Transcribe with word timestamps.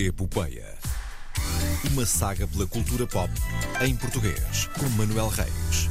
Epopeia. 0.00 0.76
Uma 1.90 2.06
saga 2.06 2.46
pela 2.46 2.68
cultura 2.68 3.04
pop 3.04 3.32
em 3.84 3.96
português, 3.96 4.68
com 4.78 4.88
Manuel 4.90 5.26
Reis. 5.26 5.88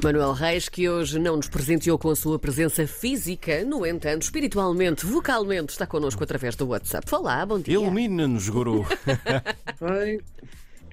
Manuel 0.00 0.32
Reis, 0.32 0.68
que 0.68 0.88
hoje 0.88 1.18
não 1.18 1.36
nos 1.36 1.48
presenteou 1.48 1.98
com 1.98 2.10
a 2.10 2.14
sua 2.14 2.38
presença 2.38 2.86
física, 2.86 3.64
no 3.64 3.84
entanto, 3.84 4.22
espiritualmente, 4.22 5.06
vocalmente, 5.06 5.72
está 5.72 5.88
connosco 5.88 6.22
através 6.22 6.54
do 6.54 6.68
WhatsApp. 6.68 7.12
Olá, 7.12 7.44
bom 7.44 7.58
dia. 7.58 7.74
Ilumina-nos, 7.74 8.48
guru. 8.48 8.86
Bem, 9.80 10.20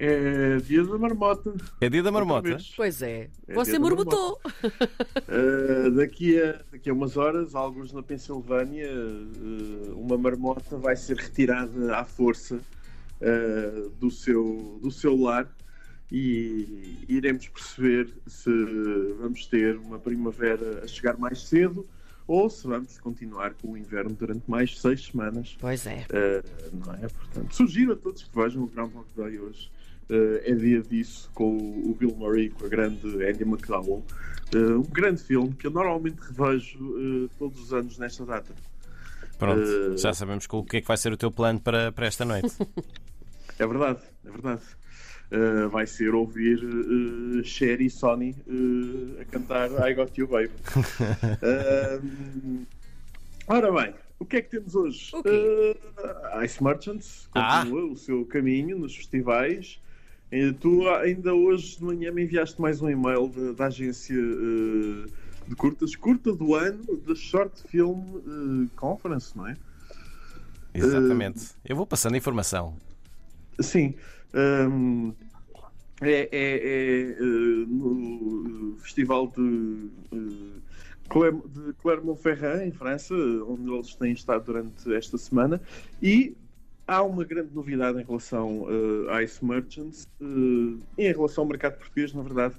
é 0.03 0.57
dia 0.57 0.83
da 0.83 0.97
marmota. 0.97 1.53
É 1.79 1.87
dia 1.87 2.01
da 2.01 2.11
marmota. 2.11 2.49
Vez. 2.49 2.73
Pois 2.75 3.03
é, 3.03 3.29
É 3.47 3.53
você 3.53 3.77
morbotou. 3.77 4.41
Uh, 4.63 5.91
daqui, 5.95 6.41
a, 6.41 6.59
daqui 6.71 6.89
a 6.89 6.93
umas 6.93 7.17
horas, 7.17 7.53
alguns 7.53 7.93
na 7.93 8.01
Pensilvânia, 8.01 8.89
uh, 8.91 9.93
uma 9.95 10.17
marmota 10.17 10.75
vai 10.77 10.95
ser 10.95 11.17
retirada 11.17 11.95
à 11.95 12.03
força 12.03 12.55
uh, 12.55 13.89
do, 13.99 14.09
seu, 14.09 14.79
do 14.81 14.89
seu 14.89 15.15
lar 15.15 15.47
e 16.11 17.05
iremos 17.07 17.47
perceber 17.47 18.09
se 18.25 18.49
vamos 19.19 19.45
ter 19.45 19.77
uma 19.77 19.99
primavera 19.99 20.83
a 20.83 20.87
chegar 20.87 21.15
mais 21.15 21.43
cedo 21.43 21.85
ou 22.27 22.49
se 22.49 22.67
vamos 22.67 22.97
continuar 22.99 23.53
com 23.53 23.71
o 23.71 23.77
inverno 23.77 24.11
durante 24.11 24.49
mais 24.49 24.79
seis 24.79 25.05
semanas. 25.05 25.57
Pois 25.59 25.85
é. 25.85 26.05
Uh, 26.09 26.85
não 26.85 26.93
é? 26.95 27.07
Portanto, 27.07 27.55
sugiro 27.55 27.93
a 27.93 27.95
todos 27.95 28.23
que 28.23 28.35
vejam 28.35 28.63
o 28.63 28.67
Groundhog 28.67 29.05
Day 29.15 29.39
hoje. 29.39 29.71
Uh, 30.09 30.41
é 30.43 30.53
dia 30.53 30.81
disso 30.81 31.29
com 31.33 31.57
o, 31.57 31.91
o 31.91 31.95
Bill 31.95 32.13
Murray, 32.15 32.49
com 32.49 32.65
a 32.65 32.69
grande 32.69 33.07
Andy 33.07 33.43
McDowell. 33.43 34.03
Uh, 34.53 34.79
um 34.79 34.83
grande 34.83 35.23
filme 35.23 35.53
que 35.53 35.67
eu 35.67 35.71
normalmente 35.71 36.19
revejo 36.19 36.79
uh, 36.79 37.29
todos 37.39 37.61
os 37.61 37.73
anos 37.73 37.97
nesta 37.97 38.25
data. 38.25 38.53
Pronto, 39.37 39.97
já 39.97 40.13
sabemos 40.13 40.45
o 40.51 40.63
que 40.63 40.77
é 40.77 40.81
que 40.81 40.87
vai 40.87 40.97
ser 40.97 41.11
o 41.11 41.17
teu 41.17 41.31
plano 41.31 41.59
para, 41.59 41.91
para 41.91 42.05
esta 42.05 42.25
noite. 42.25 42.55
É 43.59 43.67
verdade, 43.67 43.99
é 44.25 44.29
verdade. 44.31 44.61
Uh, 45.31 45.69
vai 45.69 45.87
ser 45.87 46.13
ouvir 46.13 46.61
uh, 46.63 47.41
Cher 47.43 47.79
e 47.79 47.89
Sony 47.89 48.35
uh, 48.47 49.21
a 49.21 49.25
cantar 49.25 49.69
I 49.89 49.93
Got 49.93 50.17
You 50.17 50.27
Baby. 50.27 50.51
Uh, 51.41 52.65
ora 53.47 53.71
bem, 53.71 53.93
o 54.19 54.25
que 54.25 54.37
é 54.37 54.41
que 54.41 54.49
temos 54.49 54.75
hoje? 54.75 55.09
O 55.13 55.23
quê? 55.23 55.77
Uh, 55.97 56.43
Ice 56.43 56.61
Merchants 56.63 57.29
Ah. 57.33 57.59
continua 57.61 57.85
o 57.91 57.95
seu 57.95 58.25
caminho 58.25 58.77
nos 58.77 58.95
festivais. 58.95 59.79
Tu 60.61 60.87
ainda 60.89 61.33
hoje 61.33 61.77
de 61.77 61.83
manhã 61.83 62.09
me 62.11 62.23
enviaste 62.23 62.61
mais 62.61 62.81
um 62.81 62.89
e-mail 62.89 63.27
da- 63.27 63.51
da 63.51 63.65
agência 63.67 64.15
uh, 64.17 65.05
de 65.47 65.55
curtas, 65.57 65.93
curta 65.95 66.31
do 66.33 66.55
ano, 66.55 66.97
da 67.05 67.13
Short 67.15 67.61
Film 67.67 67.99
uh, 68.15 68.69
Conference, 68.77 69.35
não 69.35 69.47
é? 69.47 69.55
Exatamente. 70.73 71.49
Eu 71.65 71.75
vou 71.75 71.85
passando 71.85 72.13
a 72.13 72.17
informação. 72.17 72.77
Sim. 73.59 73.95
hum, 74.33 75.13
é 76.01 76.11
é- 76.11 76.29
é, 76.31 77.11
eh, 77.11 77.65
no 77.67 78.75
Festival 78.79 79.27
de, 79.27 79.91
eh, 80.13 81.31
de 81.49 81.73
Clermont-Ferrand, 81.73 82.63
em 82.65 82.71
França, 82.71 83.13
onde 83.47 83.71
eles 83.71 83.93
têm 83.95 84.13
estado 84.13 84.45
durante 84.45 84.91
esta 84.93 85.17
semana, 85.17 85.61
e 86.01 86.35
há 86.87 87.03
uma 87.03 87.23
grande 87.23 87.53
novidade 87.53 87.99
em 88.01 88.03
relação 88.05 88.65
eh, 88.69 89.13
a 89.13 89.21
Ice 89.23 89.43
Merchants, 89.45 90.07
em 90.97 91.11
relação 91.11 91.43
ao 91.43 91.49
mercado 91.49 91.77
português, 91.77 92.13
na 92.13 92.23
verdade. 92.23 92.55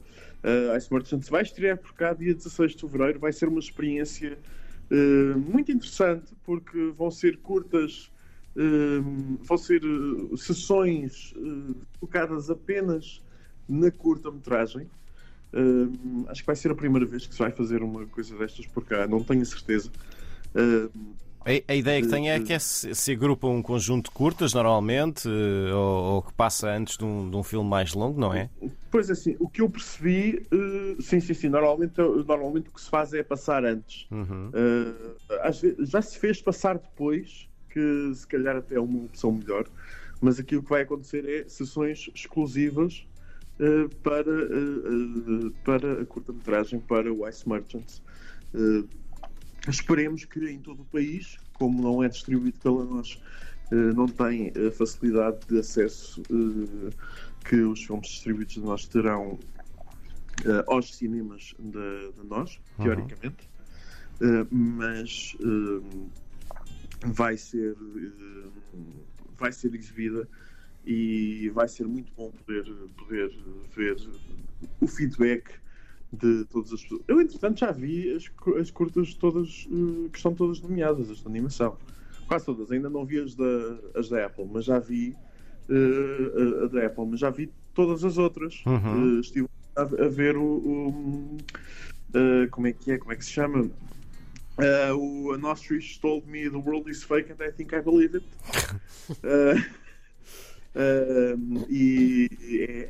A 0.72 0.76
Ice 0.76 0.92
Merchants 0.92 1.28
vai 1.28 1.42
estrear 1.42 1.78
por 1.78 1.94
cá 1.94 2.12
dia 2.14 2.34
16 2.34 2.72
de 2.76 2.80
fevereiro, 2.80 3.18
vai 3.18 3.32
ser 3.32 3.48
uma 3.48 3.58
experiência 3.60 4.38
eh, 4.90 5.34
muito 5.36 5.72
interessante, 5.72 6.34
porque 6.44 6.92
vão 6.96 7.10
ser 7.10 7.38
curtas 7.38 8.11
vão 9.40 9.56
ser 9.56 9.84
uh, 9.84 10.36
sessões 10.36 11.32
uh, 11.36 11.74
focadas 11.98 12.50
apenas 12.50 13.22
na 13.68 13.90
curta-metragem. 13.90 14.88
Acho 16.28 16.40
que 16.40 16.46
vai 16.46 16.56
ser 16.56 16.70
a 16.70 16.74
primeira 16.74 17.06
vez 17.06 17.26
que 17.26 17.34
se 17.34 17.38
vai 17.38 17.50
fazer 17.50 17.82
uma 17.82 18.06
coisa 18.06 18.36
destas 18.38 18.66
por 18.66 18.84
cá, 18.84 19.06
não 19.06 19.22
tenho 19.22 19.44
certeza. 19.44 19.90
A, 21.44 21.74
ideia 21.74 22.00
que 22.00 22.08
tenho 22.08 22.28
é 22.28 22.40
que 22.40 22.52
é 22.52 22.58
se, 22.58 22.94
se 22.94 23.12
agrupa 23.12 23.48
um 23.48 23.60
conjunto 23.60 24.04
de 24.04 24.10
curtas, 24.12 24.54
normalmente, 24.54 25.28
eh, 25.28 25.74
ou, 25.74 26.14
ou 26.14 26.22
que 26.22 26.32
passa 26.34 26.70
antes 26.70 26.96
de 26.96 27.04
um, 27.04 27.28
de 27.28 27.36
um 27.36 27.42
filme 27.42 27.68
mais 27.68 27.94
longo, 27.94 28.20
não 28.20 28.32
é? 28.32 28.48
pois 28.92 29.10
assim, 29.10 29.34
o 29.40 29.48
que 29.48 29.62
eu 29.62 29.70
percebi, 29.70 30.46
uh, 30.52 31.02
sim, 31.02 31.18
sim, 31.18 31.32
sim, 31.32 31.48
normalmente, 31.48 31.96
normalmente 31.98 32.68
o 32.68 32.72
que 32.72 32.80
se 32.80 32.90
faz 32.90 33.12
é 33.14 33.22
passar 33.22 33.64
antes. 33.64 34.06
Uhum. 34.10 34.50
Uh, 34.50 35.16
às 35.42 35.60
vezes, 35.60 35.88
já 35.88 36.02
se 36.02 36.18
fez 36.18 36.42
passar 36.42 36.78
depois, 36.78 37.48
que 37.72 38.12
se 38.14 38.26
calhar 38.26 38.56
até 38.56 38.76
é 38.76 38.80
uma 38.80 39.04
opção 39.04 39.32
melhor, 39.32 39.66
mas 40.20 40.38
aqui 40.38 40.56
o 40.56 40.62
que 40.62 40.70
vai 40.70 40.82
acontecer 40.82 41.28
é 41.28 41.48
sessões 41.48 42.10
exclusivas 42.14 43.06
uh, 43.58 43.88
para, 44.02 44.30
uh, 44.30 45.50
para 45.64 46.02
a 46.02 46.06
curta-metragem, 46.06 46.80
para 46.80 47.12
o 47.12 47.28
Ice 47.28 47.48
Merchants. 47.48 48.02
Uh, 48.54 48.86
esperemos 49.68 50.24
que 50.24 50.38
em 50.48 50.58
todo 50.58 50.82
o 50.82 50.84
país, 50.86 51.36
como 51.54 51.82
não 51.82 52.02
é 52.02 52.08
distribuído 52.08 52.58
pela 52.60 52.84
nós, 52.84 53.20
não 53.94 54.06
tem 54.06 54.52
a 54.68 54.70
facilidade 54.70 55.38
de 55.48 55.58
acesso 55.58 56.20
que 57.48 57.56
os 57.56 57.82
filmes 57.82 58.08
distribuídos 58.08 58.54
de 58.54 58.60
nós 58.60 58.86
terão 58.86 59.38
aos 60.66 60.94
cinemas 60.94 61.54
da 61.58 62.10
de 62.20 62.28
nós, 62.28 62.60
teoricamente. 62.76 63.48
Uh, 64.20 64.46
mas 64.54 65.34
vai 67.04 67.36
ser 67.36 67.72
uh, 67.72 68.52
vai 69.38 69.52
ser 69.52 69.74
exibida 69.74 70.28
e 70.84 71.50
vai 71.50 71.68
ser 71.68 71.86
muito 71.86 72.12
bom 72.16 72.30
poder, 72.30 72.64
poder 72.96 73.30
ver 73.74 73.96
o 74.80 74.86
feedback 74.86 75.50
de 76.12 76.44
todas 76.46 76.72
as 76.72 76.82
pessoas. 76.82 77.02
Eu, 77.08 77.20
entretanto, 77.20 77.60
já 77.60 77.72
vi 77.72 78.12
as, 78.14 78.30
as 78.60 78.70
curtas 78.70 79.14
todas 79.14 79.66
uh, 79.70 80.08
que 80.10 80.18
estão 80.18 80.34
todas 80.34 80.60
nomeadas, 80.60 81.10
as 81.10 81.18
de 81.18 81.26
animação. 81.26 81.76
Quase 82.26 82.44
todas, 82.44 82.70
ainda 82.70 82.90
não 82.90 83.04
vi 83.04 83.20
as 83.20 83.34
da, 83.34 83.78
as 83.94 84.08
da 84.08 84.26
Apple, 84.26 84.48
mas 84.52 84.64
já 84.64 84.78
vi 84.78 85.16
uh, 85.68 86.62
a, 86.62 86.64
a 86.64 86.68
da 86.68 86.86
Apple, 86.86 87.06
mas 87.06 87.20
já 87.20 87.30
vi 87.30 87.50
todas 87.74 88.04
as 88.04 88.18
outras. 88.18 88.62
Uhum. 88.66 89.16
Uh, 89.16 89.20
estive 89.20 89.48
a, 89.76 89.82
a 89.82 90.08
ver 90.08 90.36
o, 90.36 90.42
o, 90.42 91.36
uh, 92.14 92.50
como 92.50 92.66
é 92.66 92.72
que 92.72 92.92
é, 92.92 92.98
como 92.98 93.12
é 93.12 93.16
que 93.16 93.24
se 93.24 93.32
chama? 93.32 93.70
Uh, 94.58 94.94
o 94.96 95.32
An 95.32 95.44
Ostrich 95.48 95.98
told 96.00 96.26
me 96.28 96.48
the 96.48 96.58
world 96.58 96.88
is 96.90 97.02
fake 97.02 97.30
and 97.32 97.42
I 97.42 97.50
think 97.50 97.72
I 97.74 97.80
believe 97.80 98.14
it. 98.16 98.24
Uh, 100.74 101.36
um, 101.36 101.66
e 101.68 102.28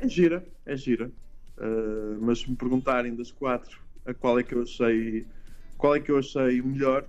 é, 0.01 0.05
é 0.05 0.07
gira, 0.07 0.45
é 0.65 0.75
gira. 0.77 1.11
Uh, 1.57 2.17
mas 2.21 2.39
se 2.39 2.49
me 2.49 2.55
perguntarem 2.55 3.15
das 3.15 3.31
quatro 3.31 3.79
a 4.05 4.13
qual 4.13 4.39
é 4.39 4.43
que 4.43 4.55
eu 4.55 4.61
achei 4.63 5.25
qual 5.77 5.95
é 5.95 5.99
que 5.99 6.09
eu 6.11 6.17
achei 6.17 6.61
melhor 6.61 7.03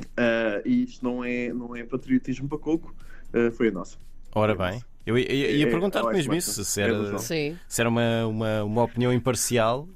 uh, 0.00 0.62
e 0.64 0.84
isto 0.84 1.04
não 1.04 1.22
é, 1.24 1.52
não 1.52 1.74
é 1.76 1.84
patriotismo 1.84 2.48
para 2.48 2.58
coco, 2.58 2.94
uh, 3.34 3.50
foi 3.52 3.68
a 3.68 3.72
nossa. 3.72 3.98
Ora 4.34 4.54
bem, 4.54 4.82
eu 5.04 5.16
ia, 5.18 5.30
ia- 5.32 5.50
ia 5.52 5.66
É, 5.66 5.70
perguntar-te 5.70 6.08
é, 6.08 6.12
mesmo 6.12 6.34
é, 6.34 6.38
isso, 6.38 6.64
se 6.64 6.80
é 6.80 6.84
era, 6.84 7.18
se 7.18 7.80
era 7.80 7.88
uma, 7.88 8.26
uma, 8.26 8.64
uma 8.64 8.82
opinião 8.82 9.12
imparcial 9.12 9.88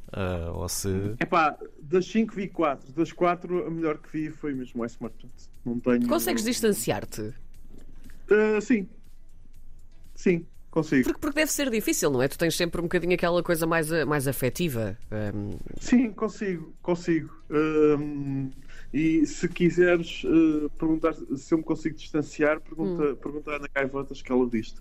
ou 0.55 0.69
se. 0.69 0.89
Epá, 1.21 1.57
das 1.91 2.07
5 2.07 2.35
vi 2.35 2.49
4, 2.49 2.93
das 2.93 3.13
4 3.13 3.67
a 3.67 3.71
melhor 3.71 3.99
que 3.99 4.09
vi 4.13 4.31
foi 4.31 4.55
mesmo 4.55 4.85
Ice 4.85 4.97
Merchants. 5.01 5.51
Não 5.65 5.79
tenho. 5.81 6.07
Consegues 6.07 6.45
distanciar-te? 6.45 7.35
Uh, 8.31 8.61
sim. 8.63 8.89
Sim, 10.15 10.47
consigo. 10.71 11.05
Porque, 11.05 11.21
porque 11.21 11.41
deve 11.41 11.51
ser 11.53 11.71
difícil, 11.71 12.11
não 12.11 12.23
é? 12.23 12.29
Tu 12.29 12.39
tens 12.39 12.57
sempre 12.57 12.81
um 12.81 12.85
bocadinho 12.85 13.15
aquela 13.15 13.43
coisa 13.43 13.67
mais, 13.67 13.93
a- 13.93 14.07
mais 14.07 14.27
afetiva. 14.29 14.97
Hum, 15.35 15.59
Sim, 15.81 16.13
consigo, 16.13 16.73
consigo. 16.83 17.31
Hum, 17.51 18.51
e 18.93 19.25
se 19.27 19.49
quiseres 19.49 20.23
uh, 20.25 20.69
perguntar 20.79 21.15
se 21.15 21.53
eu 21.55 21.59
me 21.59 21.65
consigo 21.65 21.97
distanciar, 21.97 22.61
pergunta, 22.61 23.15
pergunta 23.17 23.53
à 23.53 23.57
Ana 23.57 23.69
Gaivotas 23.73 24.21
que 24.23 24.33
ela 24.33 24.49
diz 24.49 24.75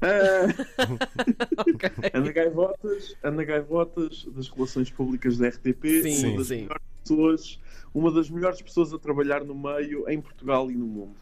Ana 2.14 2.32
Gaivotas, 2.32 3.14
Ana 3.22 3.44
Gaivotas 3.44 4.26
das 4.34 4.48
Relações 4.48 4.90
Públicas 4.90 5.38
da 5.38 5.48
RTP, 5.48 6.02
Sim, 6.02 6.26
uma 6.28 6.38
das 6.38 6.46
sim. 6.46 6.56
melhores 6.62 6.82
pessoas, 7.02 7.58
uma 7.94 8.12
das 8.12 8.30
melhores 8.30 8.62
pessoas 8.62 8.92
a 8.92 8.98
trabalhar 8.98 9.44
no 9.44 9.54
meio 9.54 10.08
em 10.08 10.20
Portugal 10.20 10.70
e 10.70 10.74
no 10.74 10.86
mundo. 10.86 11.16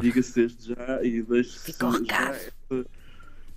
Diga-se 0.00 0.34
desde 0.34 0.74
já 0.74 1.02
e 1.02 1.22
deixe-se 1.22 1.72
já 2.04 2.30
esta 2.34 2.86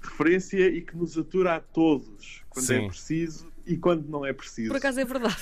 referência 0.01 0.67
e 0.67 0.81
que 0.81 0.95
nos 0.95 1.17
atura 1.17 1.55
a 1.55 1.59
todos 1.59 2.43
quando 2.49 2.65
Sim. 2.65 2.85
é 2.85 2.87
preciso 2.87 3.51
e 3.65 3.77
quando 3.77 4.07
não 4.07 4.25
é 4.25 4.33
preciso. 4.33 4.69
por 4.69 4.77
acaso 4.77 4.99
é 4.99 5.05
verdade. 5.05 5.35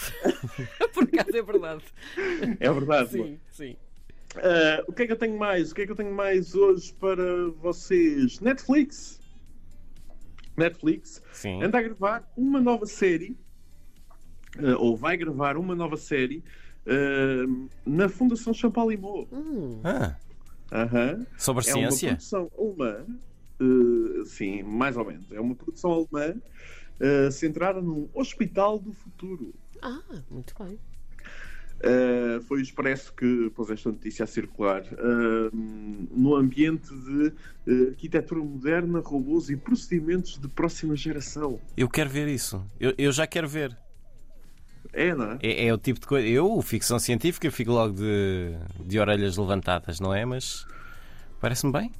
por 0.93 1.03
acaso 1.03 1.37
é 1.37 1.41
verdade. 1.41 1.83
É 2.59 2.71
verdade. 2.71 3.11
Sim, 3.11 3.39
sim. 3.51 3.75
Ah, 4.35 4.83
o 4.87 4.93
que 4.93 5.03
é 5.03 5.07
que 5.07 5.13
eu 5.13 5.17
tenho 5.17 5.37
mais? 5.37 5.71
O 5.71 5.75
que 5.75 5.81
é 5.81 5.85
que 5.85 5.91
eu 5.91 5.95
tenho 5.95 6.13
mais 6.13 6.53
hoje 6.55 6.93
para 6.93 7.49
vocês? 7.61 8.39
Netflix. 8.39 9.19
Netflix 10.55 11.21
Sim. 11.33 11.61
anda 11.63 11.77
a 11.77 11.81
gravar 11.81 12.27
uma 12.35 12.59
nova 12.59 12.85
série, 12.87 13.37
ah, 14.57 14.75
ou 14.79 14.97
vai 14.97 15.15
gravar 15.15 15.55
uma 15.57 15.75
nova 15.75 15.95
série 15.97 16.43
ah, 16.87 17.67
na 17.85 18.09
Fundação 18.09 18.53
Champalimau. 18.53 19.27
Hum, 19.31 19.81
Ah, 19.83 20.15
Aham. 20.71 21.25
Sobre 21.37 21.65
É 21.69 21.75
uma 21.75 21.91
ciência? 21.91 22.09
produção 22.09 22.51
alemã, 22.57 23.05
eh, 23.59 24.25
sim, 24.25 24.63
mais 24.63 24.97
ou 24.97 25.05
menos. 25.05 25.31
É 25.31 25.39
uma 25.39 25.55
produção 25.55 25.91
alemã 25.91 26.35
eh, 26.99 27.31
centrada 27.31 27.81
num 27.81 28.09
hospital 28.13 28.79
do 28.79 28.91
futuro. 28.93 29.53
Ah, 29.81 30.01
muito 30.29 30.53
bem. 30.59 30.79
Uh, 31.77 32.41
foi 32.41 32.57
o 32.57 32.61
Expresso 32.61 33.13
que 33.13 33.51
pôs 33.51 33.69
esta 33.69 33.91
notícia 33.91 34.23
a 34.23 34.27
circular. 34.27 34.81
Uh, 34.81 35.55
no 36.11 36.35
ambiente 36.35 36.89
de 36.89 37.27
uh, 37.71 37.89
arquitetura 37.89 38.41
moderna, 38.41 38.99
robôs 38.99 39.51
e 39.51 39.55
procedimentos 39.55 40.39
de 40.39 40.47
próxima 40.47 40.95
geração. 40.95 41.59
Eu 41.75 41.87
quero 41.87 42.09
ver 42.09 42.27
isso. 42.27 42.65
Eu, 42.79 42.95
eu 42.97 43.11
já 43.11 43.27
quero 43.27 43.47
ver. 43.47 43.77
É, 44.91 45.13
não 45.13 45.33
é? 45.33 45.39
É, 45.43 45.67
é 45.67 45.73
o 45.73 45.77
tipo 45.77 45.99
de 45.99 46.07
coisa. 46.07 46.27
Eu, 46.27 46.59
ficção 46.63 46.97
científica, 46.97 47.51
fico 47.51 47.71
logo 47.71 47.93
de, 47.93 48.55
de 48.83 48.99
orelhas 48.99 49.37
levantadas, 49.37 49.99
não 49.99 50.11
é? 50.11 50.25
Mas 50.25 50.65
parece-me 51.39 51.71
bem. 51.71 51.91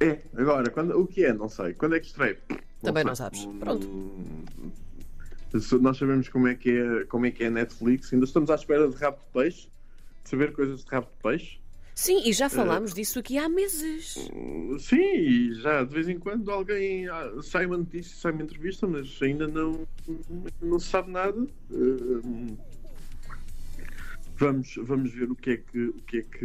É. 0.00 0.18
Agora, 0.36 0.70
quando, 0.70 0.98
o 0.98 1.06
que 1.06 1.24
é? 1.24 1.32
Não 1.32 1.48
sei. 1.48 1.74
Quando 1.74 1.94
é 1.96 2.00
que 2.00 2.06
estreia? 2.06 2.38
Também 2.82 3.04
não 3.04 3.14
sabes. 3.14 3.46
Pronto. 3.60 3.88
Nós 5.80 5.96
sabemos 5.96 6.28
como 6.28 6.48
é, 6.48 6.54
que 6.54 6.70
é, 6.70 7.04
como 7.04 7.26
é 7.26 7.30
que 7.30 7.44
é 7.44 7.46
a 7.46 7.50
Netflix. 7.50 8.12
Ainda 8.12 8.24
estamos 8.24 8.50
à 8.50 8.54
espera 8.56 8.88
de 8.88 8.96
rabo 8.96 9.18
de 9.18 9.32
peixe. 9.32 9.68
De 10.24 10.30
saber 10.30 10.52
coisas 10.52 10.84
de 10.84 10.90
rabo 10.90 11.06
de 11.06 11.22
peixe. 11.22 11.58
Sim, 11.94 12.22
e 12.28 12.32
já 12.32 12.50
falámos 12.50 12.92
disso 12.92 13.20
aqui 13.20 13.38
há 13.38 13.48
meses. 13.48 14.28
Sim, 14.80 14.96
e 15.00 15.54
já 15.54 15.84
de 15.84 15.94
vez 15.94 16.08
em 16.08 16.18
quando 16.18 16.50
alguém 16.50 17.08
ah, 17.08 17.30
sai 17.40 17.66
uma 17.66 17.76
notícia, 17.76 18.16
sai 18.16 18.32
uma 18.32 18.42
entrevista, 18.42 18.84
mas 18.84 19.16
ainda 19.22 19.46
não, 19.46 19.86
não 20.60 20.80
se 20.80 20.88
sabe 20.88 21.12
nada. 21.12 21.46
Hum, 21.70 22.56
Vamos, 24.36 24.74
vamos 24.82 25.12
ver 25.12 25.30
o 25.30 25.36
que 25.36 25.50
é 25.50 25.56
que, 25.56 25.84
o 25.84 26.00
que, 26.06 26.18
é 26.18 26.22
que, 26.22 26.44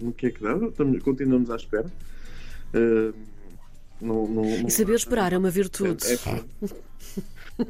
no 0.00 0.12
que 0.12 0.26
é 0.28 0.30
que 0.30 0.42
dá. 0.42 0.56
Estamos- 0.56 1.02
continuamos 1.02 1.50
à 1.50 1.56
espera. 1.56 1.86
Não- 4.00 4.26
não- 4.26 4.44
não- 4.44 4.66
E 4.68 4.70
saber 4.70 4.94
esperar 4.94 5.32
é 5.32 5.38
uma 5.38 5.50
virtude. 5.50 6.04
é- 6.06 6.14
é- 6.14 6.44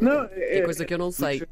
não, 0.00 0.24
é, 0.32 0.58
É 0.58 0.62
coisa 0.62 0.84
que 0.84 0.92
eu 0.94 0.98
não 0.98 1.12
sei. 1.12 1.42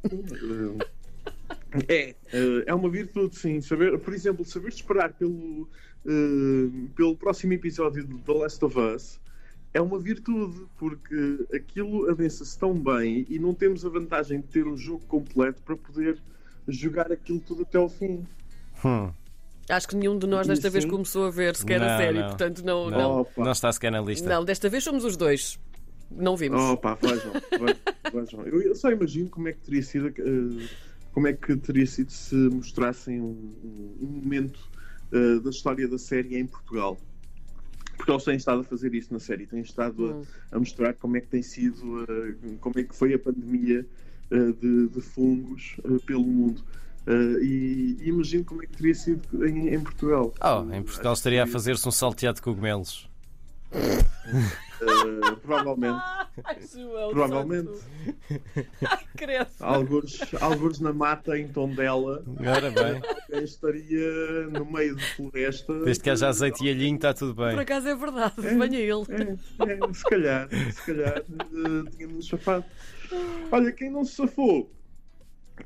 É, 1.88 2.11
eh, 2.32 2.64
é 2.67 2.75
uma 2.75 2.88
virtude, 2.88 3.37
sim. 3.37 3.61
Saber, 3.61 3.99
por 3.99 4.14
exemplo, 4.14 4.44
saber 4.44 4.69
esperar 4.69 5.12
pelo, 5.12 5.69
eh, 6.06 6.88
pelo 6.94 7.17
próximo 7.17 7.52
episódio 7.52 8.05
de 8.05 8.14
The 8.19 8.32
Last 8.32 8.64
of 8.64 8.79
Us 8.79 9.20
é 9.73 9.81
uma 9.81 9.99
virtude, 9.99 10.67
porque 10.79 11.46
aquilo 11.52 12.08
avança-se 12.08 12.56
tão 12.58 12.75
bem 12.75 13.26
e 13.29 13.38
não 13.41 13.52
temos 13.52 13.85
a 13.85 13.88
vantagem 13.88 14.41
de 14.41 14.46
ter 14.46 14.67
o 14.67 14.76
jogo 14.76 15.05
completo 15.06 15.62
para 15.62 15.76
poder 15.76 16.19
jogar 16.69 17.11
aquilo 17.11 17.41
tudo 17.41 17.62
até 17.62 17.76
ao 17.79 17.88
fim. 17.88 18.25
Hum. 18.85 19.11
Acho 19.69 19.88
que 19.88 19.96
nenhum 19.96 20.19
de 20.19 20.26
nós 20.26 20.46
desta 20.46 20.69
E 20.69 20.70
vez 20.70 20.84
sim. 20.84 20.90
começou 20.90 21.26
a 21.26 21.31
ver 21.31 21.56
sequer 21.56 21.81
a 21.82 21.88
Não, 21.93 21.99
série, 21.99 22.19
não. 22.19 22.28
portanto 22.28 22.62
não, 22.64 22.90
Não, 22.90 22.99
não. 23.37 23.44
Não 23.44 23.52
está 23.52 23.72
sequer 23.72 23.90
na 23.90 24.00
lista. 24.00 24.28
Não, 24.28 24.44
desta 24.44 24.69
vez 24.69 24.84
somos 24.84 25.05
os 25.05 25.16
dois. 25.16 25.58
Não 26.11 26.37
vimos. 26.37 26.61
Oh 26.61 26.76
pá, 26.76 26.94
vejam, 26.94 27.32
vejam, 27.50 27.78
vejam. 28.12 28.43
Eu, 28.46 28.62
eu 28.62 28.75
só 28.76 28.90
imagino 28.90 29.28
como 29.31 29.49
é 29.49 29.52
que 29.52 29.61
teria 29.61 29.82
sido 29.82 30.08
eh, 30.08 30.69
como 31.12 31.26
é 31.28 31.32
que 31.32 31.56
teria 31.56 31.87
sido 31.87 32.11
se 32.12 32.34
mostrassem 32.34 33.20
um, 33.20 33.55
um- 34.00 34.06
momento 34.22 34.61
eh, 35.12 35.38
da 35.40 35.50
história 35.50 35.88
da 35.88 35.99
série 35.99 36.37
em 36.37 36.46
Portugal. 36.46 36.99
Porque 37.96 38.10
eles 38.10 38.25
têm 38.25 38.37
estado 38.37 38.60
a 38.60 38.64
fazer 38.64 38.93
isso 38.94 39.12
na 39.12 39.19
série, 39.20 39.46
têm 39.46 39.60
estado 39.60 40.05
Hum. 40.12 40.22
a, 40.52 40.56
a 40.56 40.58
mostrar 40.58 40.93
como 40.94 41.17
é 41.17 41.20
que 41.20 41.28
tem 41.28 41.43
sido, 41.43 42.05
eh, 42.05 42.34
como 42.60 42.78
é 42.78 42.82
que 42.82 42.94
foi 42.94 43.14
a 43.14 43.19
pandemia 43.19 43.87
eh, 44.31 44.52
de, 44.60 44.88
de 44.88 45.00
fungos 45.00 45.76
pelo 46.05 46.25
mundo. 46.25 46.62
Eh, 47.06 47.39
e, 47.43 47.97
e 48.01 48.09
imagino 48.09 48.45
como 48.45 48.62
é 48.62 48.67
que 48.67 48.77
teria 48.77 48.95
sido 48.95 49.47
em, 49.47 49.75
em 49.75 49.81
Portugal. 49.81 50.33
Oh, 50.41 50.73
em 50.75 50.83
Portugal 50.83 51.12
Acho 51.12 51.21
estaria 51.21 51.43
a 51.43 51.47
que, 51.47 51.53
fazer-se 51.53 51.87
um 51.89 51.93
salteado 51.93 52.37
de 52.37 52.43
cogumelos. 52.43 53.09
eh, 53.73 55.37
provavelmente, 55.43 56.03
Ai, 56.45 56.56
João, 56.73 57.11
provavelmente. 57.11 57.71
Ai, 58.83 59.47
alguns, 59.61 60.21
alguns 60.41 60.81
na 60.81 60.93
mata 60.93 61.39
em 61.39 61.49
Tondela. 61.49 62.25
Ora 62.41 62.71
bem. 62.71 63.03
Alguém 63.29 63.45
estaria 63.45 64.47
no 64.51 64.65
meio 64.65 64.97
de 64.97 65.05
floresta. 65.15 65.73
Desde 65.85 66.03
que 66.03 66.11
haja 66.11 66.29
azeite 66.29 66.65
e 66.65 66.71
alhinho, 66.71 66.97
está 66.97 67.12
tudo 67.15 67.35
Por 67.35 67.49
bem. 67.51 67.59
acaso 67.61 67.89
é 67.89 67.95
verdade, 67.95 68.35
venha 68.39 68.79
ele. 68.79 69.05
É, 69.11 69.73
é, 69.73 69.93
se 69.93 70.05
calhar, 70.05 70.49
se 70.73 70.83
calhar 70.87 71.19
eh, 71.19 71.91
tínhamos 71.97 72.27
safado. 72.27 72.65
Olha, 73.53 73.71
quem 73.73 73.91
não 73.91 74.05
se 74.05 74.15
safou 74.17 74.71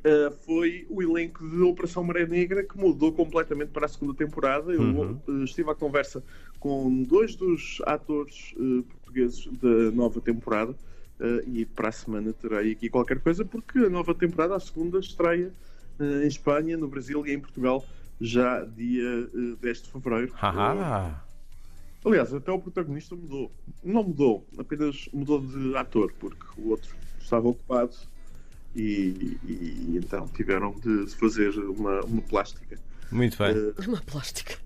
eh, 0.04 0.30
foi 0.44 0.86
o 0.90 1.02
elenco 1.02 1.48
de 1.48 1.60
Operação 1.62 2.04
Maré 2.04 2.26
Negra 2.26 2.62
que 2.64 2.76
mudou 2.76 3.12
completamente 3.12 3.70
para 3.70 3.86
a 3.86 3.88
segunda 3.88 4.14
temporada. 4.14 4.72
Eu 4.72 4.82
Uhum. 4.82 5.20
eh, 5.28 5.44
estive 5.44 5.70
à 5.70 5.74
conversa 5.74 6.22
com 6.60 7.02
dois 7.04 7.34
dos 7.34 7.80
atores 7.86 8.54
eh, 8.58 8.82
portugueses 8.88 9.46
da 9.60 9.90
nova 9.92 10.20
temporada. 10.20 10.74
e 11.48 11.64
para 11.66 11.88
a 11.88 11.92
semana 11.92 12.32
terei 12.32 12.70
aqui 12.70 12.88
qualquer 12.88 13.18
coisa, 13.18 13.44
porque 13.44 13.76
a 13.80 13.88
nova 13.90 14.14
temporada, 14.14 14.54
a 14.54 14.60
segunda, 14.60 15.00
estreia 15.00 15.52
em 15.98 16.28
Espanha, 16.28 16.76
no 16.76 16.86
Brasil 16.86 17.26
e 17.26 17.32
em 17.32 17.40
Portugal, 17.40 17.84
já 18.20 18.64
dia 18.64 19.02
eh, 19.34 19.56
10 19.60 19.82
de 19.82 19.90
fevereiro. 19.90 20.32
Haha. 20.34 21.24
Aliás, 22.04 22.32
até 22.32 22.52
o 22.52 22.60
protagonista 22.60 23.16
mudou. 23.16 23.50
Não 23.82 24.04
mudou, 24.04 24.46
apenas 24.56 25.08
mudou 25.12 25.40
de 25.40 25.76
ator, 25.76 26.12
porque 26.20 26.44
o 26.56 26.68
outro 26.70 26.94
estava 27.20 27.48
ocupado 27.48 27.96
e, 28.76 29.38
e 29.44 29.94
então 29.96 30.26
tiveram 30.28 30.72
de 30.78 31.06
fazer 31.16 31.50
uma, 31.58 32.00
uma 32.00 32.22
plástica. 32.22 32.78
Muito 33.10 33.38
bem. 33.38 33.54
Eh, 33.56 33.86
Uma 33.86 34.00
plástica. 34.02 34.56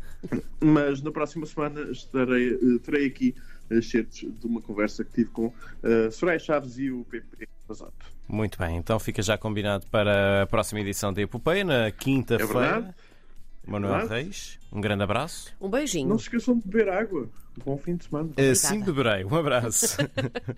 mas 0.61 1.01
na 1.03 1.11
próxima 1.13 1.47
semana 1.47 1.81
estarei, 1.93 2.55
eh, 2.55 2.79
terei 2.83 3.07
aqui 3.07 3.35
excertos 3.71 4.21
de 4.21 4.47
uma 4.47 4.61
conversa 4.61 5.05
que 5.05 5.13
tive 5.13 5.31
com 5.31 5.53
eh, 5.83 6.11
Soraya 6.11 6.39
Chaves 6.39 6.77
e 6.79 6.91
o 6.91 7.05
PP 7.05 7.49
WhatsApp. 7.69 7.93
Muito 8.29 8.59
bem. 8.59 8.77
Então 8.77 8.99
fica 8.99 9.23
já 9.23 9.39
combinado 9.39 9.87
para 9.87 10.43
a 10.43 10.47
próxima 10.47 10.81
edição 10.81 11.13
da 11.13 11.23
Epopeia, 11.23 11.65
na 11.65 11.87
É 11.87 11.91
quinta-feira. 11.91 12.53
verdade? 12.53 12.95
Manuel 13.67 13.99
verdade. 14.01 14.25
Reis, 14.25 14.59
um 14.73 14.81
grande 14.81 15.05
abraço. 15.05 15.55
Um 15.61 15.71
beijinho. 15.71 16.09
Não 16.09 16.19
se 16.19 16.25
esqueçam 16.25 16.59
de 16.59 16.67
beber 16.67 16.89
água. 16.89 17.29
Bom 17.65 17.77
fim 17.79 17.95
de 17.97 18.05
semana. 18.07 18.31
Assim 18.51 18.81
beberei. 18.81 19.25
Um 19.25 19.37
abraço. 19.37 19.97